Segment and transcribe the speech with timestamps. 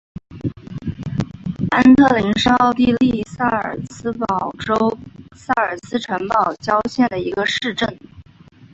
[1.71, 4.97] 安特灵是奥地利萨尔茨堡州
[5.35, 7.99] 萨尔茨堡城郊县的一个市镇。